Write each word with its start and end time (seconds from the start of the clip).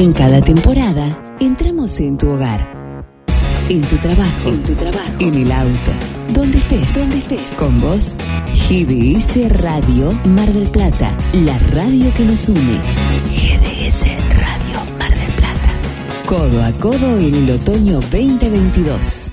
En 0.00 0.14
cada 0.14 0.40
temporada, 0.40 1.36
entramos 1.40 2.00
en 2.00 2.16
tu 2.16 2.30
hogar. 2.30 2.66
En 3.68 3.82
tu 3.82 3.96
trabajo. 3.96 4.48
En 4.48 4.62
tu 4.62 4.72
trabajo. 4.72 5.12
En 5.18 5.34
el 5.34 5.52
auto. 5.52 5.90
Donde 6.32 6.56
estés. 6.56 6.94
Donde 6.94 7.18
estés. 7.18 7.42
Con 7.58 7.78
vos, 7.82 8.16
GDS 8.54 9.60
Radio 9.60 10.18
Mar 10.24 10.50
del 10.54 10.70
Plata. 10.70 11.14
La 11.44 11.58
radio 11.74 12.06
que 12.16 12.24
nos 12.24 12.48
une. 12.48 12.80
GDS 13.28 14.06
Radio 14.38 14.96
Mar 14.98 15.10
del 15.10 15.32
Plata. 15.34 15.70
Codo 16.24 16.62
a 16.62 16.72
codo 16.72 17.18
en 17.18 17.34
el 17.34 17.50
otoño 17.50 18.00
2022. 18.00 19.32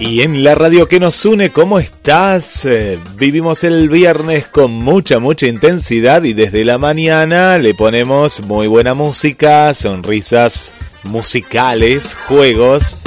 Y 0.00 0.22
en 0.22 0.44
la 0.44 0.54
radio 0.54 0.86
que 0.86 1.00
nos 1.00 1.24
une, 1.24 1.50
¿cómo 1.50 1.80
estás? 1.80 2.64
Eh, 2.64 2.98
vivimos 3.16 3.64
el 3.64 3.88
viernes 3.88 4.46
con 4.46 4.70
mucha, 4.70 5.18
mucha 5.18 5.48
intensidad 5.48 6.22
y 6.22 6.34
desde 6.34 6.64
la 6.64 6.78
mañana 6.78 7.58
le 7.58 7.74
ponemos 7.74 8.40
muy 8.42 8.68
buena 8.68 8.94
música, 8.94 9.74
sonrisas 9.74 10.72
musicales, 11.02 12.14
juegos, 12.28 12.98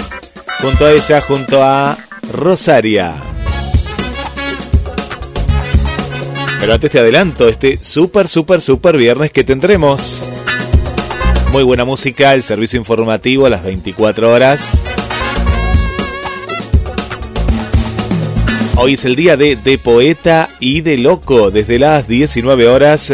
junto 0.60 0.86
a 0.86 0.92
ella, 0.92 1.22
junto 1.22 1.64
a 1.64 1.98
Rosaria. 2.30 3.16
Pero 6.60 6.74
antes 6.74 6.92
te 6.92 7.00
adelanto 7.00 7.48
este 7.48 7.80
súper, 7.82 8.28
súper, 8.28 8.60
súper 8.60 8.98
viernes 8.98 9.32
que 9.32 9.46
tendremos. 9.46 10.30
Muy 11.54 11.64
buena 11.64 11.86
música, 11.86 12.34
el 12.34 12.44
servicio 12.44 12.78
informativo 12.78 13.46
a 13.46 13.50
las 13.50 13.64
24 13.64 14.30
horas. 14.30 14.91
Hoy 18.84 18.94
es 18.94 19.06
el 19.06 19.16
día 19.16 19.38
de, 19.38 19.58
de 19.58 19.78
poeta 19.78 20.50
y 20.60 20.82
de 20.82 20.98
loco. 20.98 21.52
Desde 21.52 21.78
las 21.78 22.08
19 22.08 22.68
horas, 22.68 23.14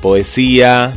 poesía, 0.00 0.92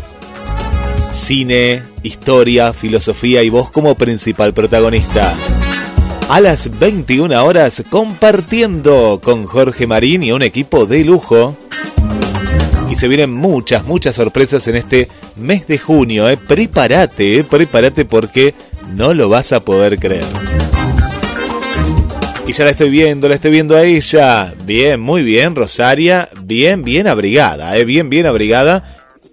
cine, 1.12 1.82
historia, 2.04 2.72
filosofía 2.72 3.42
y 3.42 3.50
voz 3.50 3.72
como 3.72 3.96
principal 3.96 4.54
protagonista. 4.54 5.36
A 6.30 6.40
las 6.40 6.78
21 6.78 7.44
horas, 7.44 7.82
compartiendo 7.90 9.20
con 9.24 9.48
Jorge 9.48 9.88
Marín 9.88 10.22
y 10.22 10.32
un 10.32 10.44
equipo 10.44 10.86
de 10.86 11.04
lujo. 11.04 11.58
Y 12.88 12.94
se 12.94 13.08
vienen 13.08 13.34
muchas, 13.34 13.88
muchas 13.88 14.18
sorpresas 14.18 14.68
en 14.68 14.76
este 14.76 15.08
mes 15.36 15.66
de 15.66 15.80
junio. 15.80 16.30
¿eh? 16.30 16.38
Prepárate, 16.38 17.40
¿eh? 17.40 17.44
prepárate 17.44 18.06
porque 18.06 18.54
no 18.96 19.16
lo 19.16 19.30
vas 19.30 19.52
a 19.52 19.62
poder 19.62 19.98
creer. 19.98 20.26
Y 22.48 22.54
ya 22.54 22.64
la 22.64 22.72
estoy 22.72 22.92
viendo, 22.92 23.28
la 23.28 23.36
estoy 23.36 23.50
viendo 23.50 23.76
a 23.76 23.84
ella. 23.84 24.54
Bien, 24.66 25.00
muy 25.00 25.24
bien, 25.24 25.56
Rosaria. 25.56 26.30
Bien, 26.44 26.84
bien 26.84 27.08
abrigada, 27.08 27.76
¿eh? 27.76 27.86
bien, 27.86 28.10
bien 28.10 28.28
abrigada. 28.28 28.84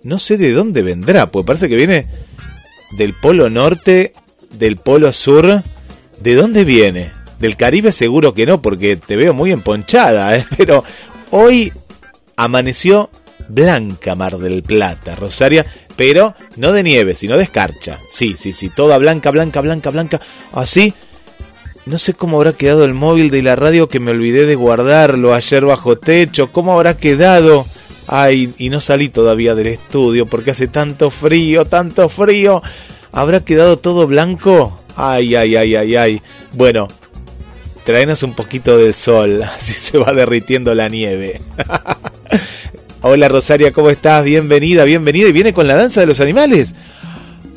No 0.02 0.18
sé 0.18 0.38
de 0.38 0.52
dónde 0.52 0.82
vendrá, 0.82 1.27
pues 1.27 1.44
parece 1.44 1.68
que 1.68 1.77
viene 1.77 2.08
del 2.96 3.12
polo 3.12 3.50
norte, 3.50 4.14
del 4.52 4.77
polo 4.77 5.12
sur. 5.12 5.62
¿De 6.20 6.34
dónde 6.34 6.64
viene? 6.64 7.12
Del 7.38 7.56
Caribe 7.56 7.92
seguro 7.92 8.33
que 8.33 8.46
no, 8.46 8.62
porque 8.62 8.96
te 8.96 9.16
veo 9.16 9.34
muy 9.34 9.52
emponchada, 9.52 10.34
¿eh? 10.36 10.46
pero 10.56 10.83
hoy 11.30 11.70
amaneció 12.36 13.10
blanca 13.48 14.14
Mar 14.14 14.38
del 14.38 14.62
Plata, 14.62 15.16
Rosaria, 15.16 15.66
pero 15.96 16.34
no 16.56 16.72
de 16.72 16.83
nieve, 16.83 17.14
sino 17.14 17.36
de 17.36 17.44
escarcha. 17.44 17.98
Sí, 18.08 18.36
sí, 18.38 18.55
sí, 18.55 18.70
toda 18.70 18.96
blanca, 18.96 19.30
blanca, 19.30 19.60
blanca, 19.60 19.90
blanca, 19.90 20.20
así. 20.52 20.94
No 21.84 21.98
sé 21.98 22.14
cómo 22.14 22.36
habrá 22.36 22.52
quedado 22.52 22.84
el 22.84 22.95
móvil 22.95 23.30
de 23.30 23.42
la 23.42 23.57
radio 23.57 23.89
que 23.89 23.98
me 23.98 24.12
olvidé 24.12 24.46
de 24.46 24.55
guardarlo 24.55 25.34
ayer 25.34 25.64
bajo 25.64 25.98
techo. 25.98 26.46
¿Cómo 26.52 26.74
habrá 26.74 26.96
quedado? 26.96 27.67
Ay, 28.07 28.55
y 28.57 28.68
no 28.68 28.80
salí 28.80 29.08
todavía 29.08 29.57
del 29.57 29.67
estudio 29.67 30.27
porque 30.27 30.52
hace 30.52 30.68
tanto 30.68 31.11
frío, 31.11 31.64
tanto 31.64 32.08
frío. 32.08 32.62
¿Habrá 33.11 33.40
quedado 33.40 33.79
todo 33.79 34.07
blanco? 34.07 34.74
Ay, 34.95 35.34
ay, 35.34 35.57
ay, 35.57 35.74
ay, 35.74 35.96
ay. 35.96 36.23
Bueno, 36.52 36.86
traenos 37.84 38.23
un 38.23 38.34
poquito 38.34 38.78
del 38.78 38.95
sol, 38.95 39.42
así 39.57 39.73
se 39.73 39.98
va 39.98 40.12
derritiendo 40.12 40.74
la 40.77 40.89
nieve. 40.89 41.40
Hola 43.01 43.28
Rosaria, 43.28 43.73
¿cómo 43.73 43.90
estás? 43.90 44.24
Bienvenida, 44.24 44.84
bienvenida. 44.84 45.27
¿Y 45.28 45.33
viene 45.33 45.52
con 45.52 45.67
la 45.67 45.74
danza 45.74 45.98
de 45.98 46.07
los 46.07 46.20
animales? 46.20 46.77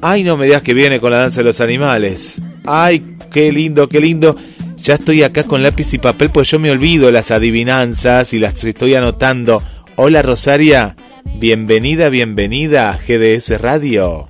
Ay, 0.02 0.24
no 0.24 0.36
me 0.36 0.46
digas 0.46 0.64
que 0.64 0.74
viene 0.74 1.00
con 1.00 1.12
la 1.12 1.20
danza 1.20 1.42
de 1.42 1.46
los 1.46 1.62
animales. 1.62 2.42
Ay, 2.66 3.15
qué 3.36 3.52
lindo, 3.52 3.90
qué 3.90 4.00
lindo. 4.00 4.34
Ya 4.78 4.94
estoy 4.94 5.22
acá 5.22 5.44
con 5.44 5.62
lápiz 5.62 5.94
y 5.94 5.98
papel, 5.98 6.30
pues 6.30 6.50
yo 6.50 6.58
me 6.58 6.72
olvido 6.72 7.12
las 7.12 7.32
adivinanzas 7.32 8.34
y 8.34 8.40
las 8.40 8.64
estoy 8.64 8.96
anotando. 8.96 9.62
Hola 9.98 10.22
Rosaria, 10.22 10.96
bienvenida, 11.38 12.08
bienvenida 12.08 12.92
a 12.92 12.98
GDS 12.98 13.60
Radio. 13.60 14.30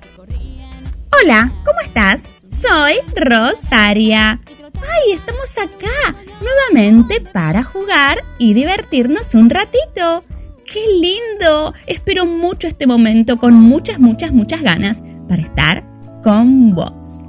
Hola, 1.22 1.52
¿cómo 1.64 1.78
estás? 1.84 2.28
Soy 2.48 2.94
Rosaria. 3.14 4.40
Ay, 4.74 5.12
estamos 5.14 5.52
acá 5.56 6.16
nuevamente 6.40 7.20
para 7.32 7.62
jugar 7.62 8.24
y 8.38 8.54
divertirnos 8.54 9.34
un 9.34 9.50
ratito. 9.50 10.24
¡Qué 10.64 10.84
lindo! 11.00 11.74
Espero 11.86 12.26
mucho 12.26 12.66
este 12.66 12.88
momento 12.88 13.36
con 13.36 13.54
muchas, 13.54 14.00
muchas, 14.00 14.32
muchas 14.32 14.62
ganas 14.62 15.00
para 15.28 15.42
estar 15.42 15.84
con 16.24 16.74
vos. 16.74 17.20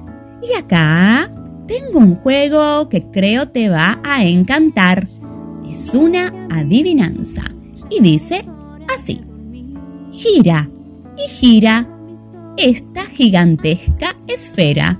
Y 0.41 0.55
acá 0.55 1.29
tengo 1.67 1.99
un 1.99 2.15
juego 2.15 2.89
que 2.89 3.03
creo 3.11 3.49
te 3.49 3.69
va 3.69 3.99
a 4.03 4.23
encantar. 4.23 5.07
Es 5.69 5.93
una 5.93 6.47
adivinanza 6.49 7.43
y 7.89 8.01
dice 8.01 8.45
así. 8.93 9.21
Gira 10.11 10.69
y 11.17 11.29
gira 11.29 11.87
esta 12.57 13.05
gigantesca 13.05 14.15
esfera 14.27 14.99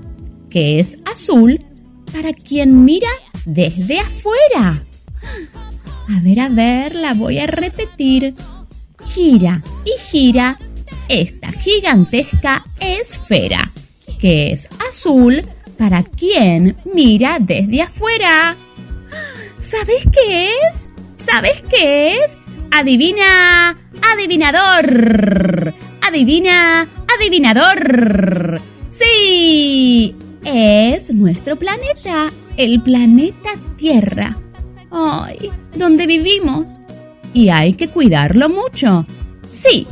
que 0.50 0.78
es 0.78 0.98
azul 1.04 1.64
para 2.12 2.32
quien 2.32 2.84
mira 2.84 3.08
desde 3.44 4.00
afuera. 4.00 4.82
A 6.08 6.20
ver, 6.22 6.40
a 6.40 6.48
ver, 6.48 6.94
la 6.94 7.14
voy 7.14 7.38
a 7.38 7.46
repetir. 7.46 8.34
Gira 9.08 9.62
y 9.84 10.00
gira 10.10 10.58
esta 11.08 11.50
gigantesca 11.52 12.64
esfera, 12.80 13.70
que 14.20 14.52
es 14.52 14.68
azul 14.88 15.42
para 15.78 16.02
quien 16.02 16.76
mira 16.92 17.38
desde 17.40 17.82
afuera. 17.82 18.56
¿Sabes 19.58 20.04
qué 20.12 20.50
es? 20.68 20.88
¿Sabes 21.12 21.62
qué 21.70 22.16
es? 22.16 22.40
Adivina, 22.70 23.78
adivinador. 24.12 25.74
Adivina, 26.06 26.88
adivinador. 27.16 28.60
Sí, 28.88 30.14
es 30.44 31.12
nuestro 31.12 31.56
planeta, 31.56 32.32
el 32.56 32.82
planeta 32.82 33.50
Tierra. 33.76 34.36
Ay, 34.90 35.50
donde 35.74 36.06
vivimos. 36.06 36.80
Y 37.34 37.50
hay 37.50 37.74
que 37.74 37.88
cuidarlo 37.88 38.48
mucho. 38.48 39.06
Sí, 39.42 39.86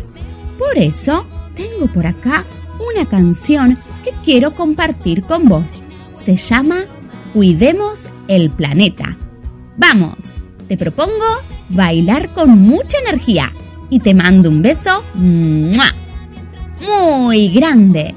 por 0.59 0.77
eso 0.79 1.27
tengo 1.55 1.87
por 1.93 2.07
acá 2.07 2.45
una 2.79 3.09
canción 3.09 3.77
que 4.05 4.13
quiero 4.25 4.55
compartir 4.55 5.23
con 5.23 5.49
vos. 5.49 5.83
Se 6.15 6.37
llama 6.37 6.85
Cuidemos 7.33 8.09
el 8.29 8.51
planeta. 8.51 9.17
Vamos, 9.77 10.17
te 10.69 10.77
propongo 10.77 11.25
bailar 11.69 12.33
con 12.33 12.59
mucha 12.59 12.99
energía 12.99 13.53
y 13.91 14.01
te 14.01 14.15
mando 14.15 14.49
un 14.49 14.63
beso 14.63 15.03
muy 16.81 17.49
grande. 17.51 18.15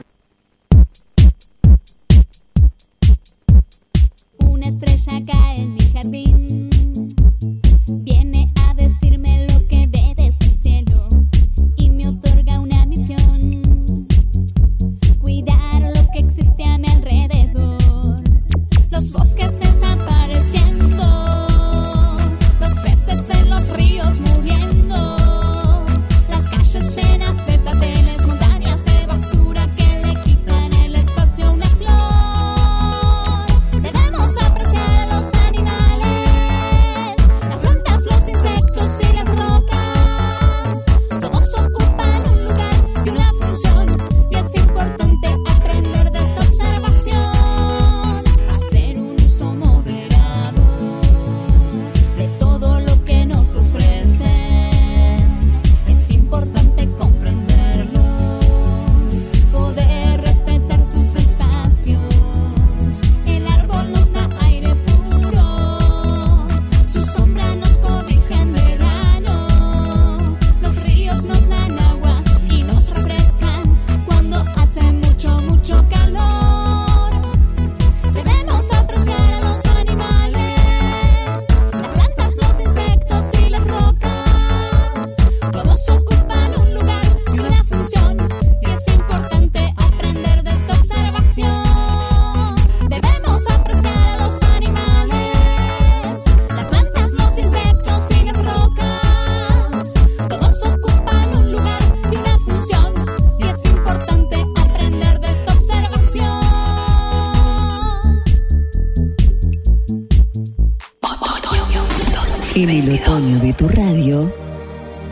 En 112.59 112.69
el 112.69 112.99
otoño 112.99 113.39
de 113.39 113.53
tu 113.53 113.69
radio. 113.69 114.35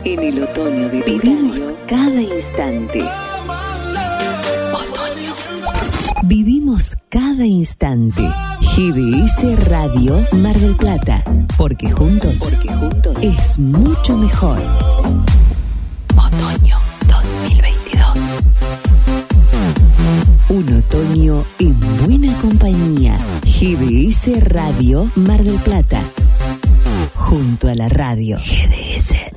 En 0.04 0.18
el 0.22 0.42
otoño 0.42 0.90
de 0.90 1.00
tu 1.00 1.18
radio. 1.18 1.74
Cada 1.88 2.20
instante. 2.20 3.00
Otoño. 4.74 5.32
Vivimos 6.24 6.94
cada 7.08 7.46
instante. 7.46 8.20
GDS 8.60 9.66
Radio 9.66 10.22
Mar 10.32 10.56
del 10.56 10.76
Plata. 10.76 11.24
Porque 11.56 11.90
juntos, 11.90 12.50
Porque 12.50 12.70
juntos 12.70 13.16
es 13.22 13.58
mucho 13.58 14.18
mejor. 14.18 14.58
Otoño 16.18 16.76
2022. 17.06 18.18
Un 20.50 20.76
otoño 20.76 21.44
en 21.60 21.80
buena 22.04 22.34
compañía. 22.42 23.18
GDS 23.46 24.38
Radio 24.52 25.08
Mar 25.16 25.42
del 25.42 25.56
Plata. 25.60 26.02
Junto 27.28 27.68
a 27.68 27.74
la 27.74 27.90
radio. 27.90 28.38
GDS 28.38 29.27